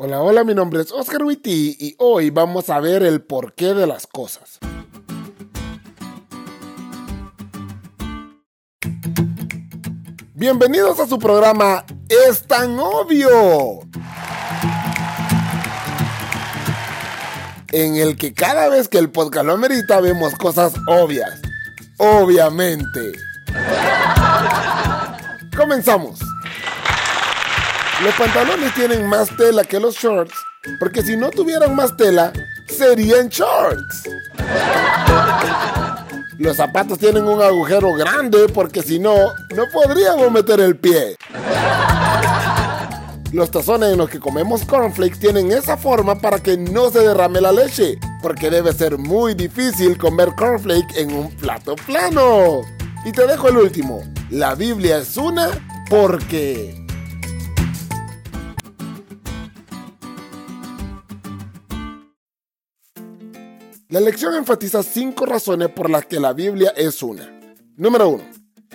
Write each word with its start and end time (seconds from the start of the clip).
Hola, 0.00 0.22
hola, 0.22 0.44
mi 0.44 0.54
nombre 0.54 0.80
es 0.80 0.92
Oscar 0.92 1.24
Witty 1.24 1.76
y 1.76 1.96
hoy 1.98 2.30
vamos 2.30 2.70
a 2.70 2.78
ver 2.78 3.02
el 3.02 3.20
porqué 3.20 3.74
de 3.74 3.84
las 3.84 4.06
cosas. 4.06 4.60
Bienvenidos 10.34 11.00
a 11.00 11.08
su 11.08 11.18
programa 11.18 11.84
Es 12.08 12.46
tan 12.46 12.78
obvio. 12.78 13.80
En 17.72 17.96
el 17.96 18.16
que 18.16 18.32
cada 18.32 18.68
vez 18.68 18.86
que 18.86 18.98
el 18.98 19.10
podcast 19.10 19.46
lo 19.46 19.54
amerita 19.54 20.00
vemos 20.00 20.32
cosas 20.36 20.74
obvias. 20.86 21.42
Obviamente. 21.96 23.14
Comenzamos. 25.56 26.20
Los 28.02 28.14
pantalones 28.14 28.72
tienen 28.74 29.06
más 29.08 29.28
tela 29.36 29.64
que 29.64 29.80
los 29.80 29.96
shorts, 29.96 30.34
porque 30.78 31.02
si 31.02 31.16
no 31.16 31.30
tuvieran 31.30 31.74
más 31.74 31.96
tela, 31.96 32.32
serían 32.68 33.28
shorts. 33.28 34.08
Los 36.38 36.56
zapatos 36.56 36.98
tienen 36.98 37.24
un 37.24 37.42
agujero 37.42 37.92
grande 37.94 38.46
porque 38.54 38.82
si 38.82 39.00
no, 39.00 39.16
no 39.56 39.64
podríamos 39.72 40.30
meter 40.30 40.60
el 40.60 40.76
pie. 40.76 41.16
Los 43.32 43.50
tazones 43.50 43.90
en 43.92 43.98
los 43.98 44.08
que 44.08 44.20
comemos 44.20 44.64
cornflakes 44.64 45.18
tienen 45.18 45.50
esa 45.50 45.76
forma 45.76 46.20
para 46.20 46.38
que 46.38 46.56
no 46.56 46.90
se 46.90 47.00
derrame 47.00 47.40
la 47.40 47.50
leche, 47.50 47.98
porque 48.22 48.48
debe 48.48 48.72
ser 48.72 48.96
muy 48.96 49.34
difícil 49.34 49.98
comer 49.98 50.28
cornflake 50.36 50.96
en 50.96 51.12
un 51.12 51.30
plato 51.36 51.74
plano. 51.74 52.60
Y 53.04 53.10
te 53.10 53.26
dejo 53.26 53.48
el 53.48 53.56
último. 53.56 54.04
La 54.30 54.54
Biblia 54.54 54.98
es 54.98 55.16
una 55.16 55.50
porque... 55.90 56.87
La 63.90 64.00
lección 64.00 64.34
enfatiza 64.34 64.82
cinco 64.82 65.24
razones 65.24 65.70
por 65.70 65.88
las 65.88 66.04
que 66.04 66.20
la 66.20 66.34
Biblia 66.34 66.74
es 66.76 67.02
una. 67.02 67.40
Número 67.74 68.10
uno, 68.10 68.24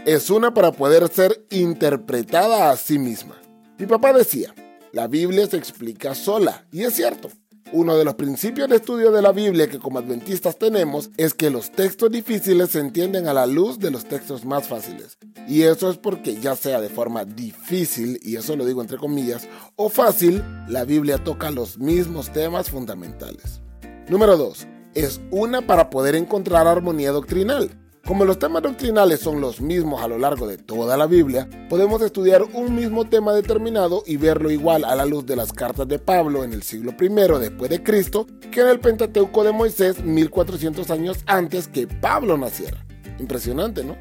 es 0.07 0.31
una 0.31 0.55
para 0.55 0.71
poder 0.71 1.07
ser 1.07 1.45
interpretada 1.51 2.71
a 2.71 2.77
sí 2.77 2.97
misma. 2.97 3.39
Mi 3.77 3.85
papá 3.85 4.11
decía, 4.11 4.55
la 4.91 5.05
Biblia 5.05 5.45
se 5.45 5.57
explica 5.57 6.15
sola, 6.15 6.65
y 6.71 6.81
es 6.81 6.95
cierto. 6.95 7.29
Uno 7.71 7.95
de 7.95 8.05
los 8.05 8.15
principios 8.15 8.67
de 8.69 8.77
estudio 8.77 9.11
de 9.11 9.21
la 9.21 9.31
Biblia 9.31 9.69
que 9.69 9.77
como 9.77 9.99
adventistas 9.99 10.57
tenemos 10.57 11.11
es 11.17 11.35
que 11.35 11.51
los 11.51 11.71
textos 11.71 12.09
difíciles 12.09 12.71
se 12.71 12.79
entienden 12.79 13.27
a 13.27 13.33
la 13.33 13.45
luz 13.45 13.77
de 13.77 13.91
los 13.91 14.05
textos 14.05 14.45
más 14.45 14.67
fáciles. 14.67 15.19
Y 15.47 15.61
eso 15.61 15.91
es 15.91 15.97
porque 15.97 16.39
ya 16.39 16.55
sea 16.55 16.81
de 16.81 16.89
forma 16.89 17.23
difícil, 17.23 18.19
y 18.23 18.37
eso 18.37 18.55
lo 18.55 18.65
digo 18.65 18.81
entre 18.81 18.97
comillas, 18.97 19.47
o 19.75 19.89
fácil, 19.89 20.43
la 20.67 20.85
Biblia 20.85 21.19
toca 21.19 21.51
los 21.51 21.77
mismos 21.77 22.33
temas 22.33 22.71
fundamentales. 22.71 23.61
Número 24.09 24.37
2 24.37 24.72
es 24.95 25.21
una 25.31 25.65
para 25.65 25.89
poder 25.89 26.15
encontrar 26.15 26.67
armonía 26.67 27.11
doctrinal. 27.11 27.71
Como 28.05 28.25
los 28.25 28.37
temas 28.37 28.63
doctrinales 28.63 29.21
son 29.21 29.39
los 29.39 29.61
mismos 29.61 30.01
a 30.01 30.09
lo 30.09 30.17
largo 30.17 30.45
de 30.45 30.57
toda 30.57 30.97
la 30.97 31.07
Biblia, 31.07 31.49
podemos 31.69 32.01
estudiar 32.01 32.43
un 32.53 32.75
mismo 32.75 33.05
tema 33.05 33.33
determinado 33.33 34.03
y 34.05 34.17
verlo 34.17 34.51
igual 34.51 34.83
a 34.83 34.93
la 34.93 35.05
luz 35.05 35.25
de 35.25 35.37
las 35.37 35.53
cartas 35.53 35.87
de 35.87 35.99
Pablo 35.99 36.43
en 36.43 36.51
el 36.51 36.63
siglo 36.63 36.93
I 36.99 37.07
después 37.39 37.69
de 37.69 37.81
Cristo 37.81 38.27
que 38.51 38.59
en 38.59 38.67
el 38.67 38.81
Pentateuco 38.81 39.45
de 39.45 39.53
Moisés 39.53 40.03
1400 40.03 40.91
años 40.91 41.19
antes 41.27 41.69
que 41.69 41.87
Pablo 41.87 42.37
naciera. 42.37 42.85
Impresionante, 43.19 43.85
¿no? 43.85 43.95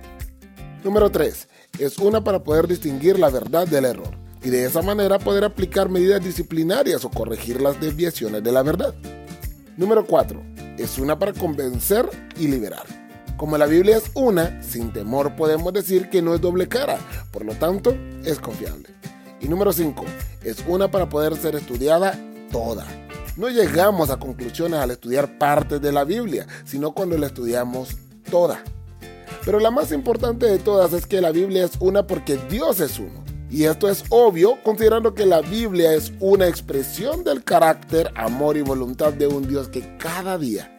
Número 0.82 1.10
3. 1.10 1.48
Es 1.78 1.98
una 1.98 2.24
para 2.24 2.42
poder 2.42 2.66
distinguir 2.66 3.20
la 3.20 3.30
verdad 3.30 3.68
del 3.68 3.84
error 3.84 4.18
y 4.42 4.50
de 4.50 4.64
esa 4.64 4.82
manera 4.82 5.20
poder 5.20 5.44
aplicar 5.44 5.88
medidas 5.88 6.24
disciplinarias 6.24 7.04
o 7.04 7.10
corregir 7.10 7.60
las 7.62 7.80
desviaciones 7.80 8.42
de 8.42 8.50
la 8.50 8.64
verdad. 8.64 8.94
Número 9.76 10.04
4 10.04 10.51
es 10.82 10.98
una 10.98 11.18
para 11.18 11.32
convencer 11.32 12.08
y 12.38 12.48
liberar. 12.48 12.84
Como 13.36 13.58
la 13.58 13.66
Biblia 13.66 13.96
es 13.96 14.04
una, 14.14 14.62
sin 14.62 14.92
temor 14.92 15.34
podemos 15.34 15.72
decir 15.72 16.08
que 16.08 16.22
no 16.22 16.34
es 16.34 16.40
doble 16.40 16.68
cara, 16.68 16.98
por 17.30 17.44
lo 17.44 17.54
tanto 17.54 17.92
es 18.24 18.38
confiable. 18.38 18.88
Y 19.40 19.48
número 19.48 19.72
5, 19.72 20.04
es 20.44 20.62
una 20.68 20.90
para 20.90 21.08
poder 21.08 21.34
ser 21.36 21.56
estudiada 21.56 22.16
toda. 22.52 22.86
No 23.36 23.48
llegamos 23.48 24.10
a 24.10 24.18
conclusiones 24.18 24.78
al 24.78 24.92
estudiar 24.92 25.38
partes 25.38 25.80
de 25.80 25.90
la 25.90 26.04
Biblia, 26.04 26.46
sino 26.64 26.92
cuando 26.92 27.18
la 27.18 27.26
estudiamos 27.26 27.96
toda. 28.30 28.62
Pero 29.44 29.58
la 29.58 29.70
más 29.70 29.90
importante 29.90 30.46
de 30.46 30.58
todas 30.58 30.92
es 30.92 31.06
que 31.06 31.20
la 31.20 31.32
Biblia 31.32 31.64
es 31.64 31.72
una 31.80 32.06
porque 32.06 32.36
Dios 32.48 32.78
es 32.78 32.98
uno. 32.98 33.24
Y 33.50 33.64
esto 33.64 33.88
es 33.88 34.04
obvio 34.10 34.62
considerando 34.62 35.14
que 35.14 35.26
la 35.26 35.40
Biblia 35.40 35.92
es 35.94 36.12
una 36.20 36.46
expresión 36.46 37.24
del 37.24 37.42
carácter, 37.42 38.12
amor 38.14 38.56
y 38.56 38.62
voluntad 38.62 39.12
de 39.12 39.26
un 39.26 39.48
Dios 39.48 39.68
que 39.68 39.96
cada 39.98 40.38
día 40.38 40.78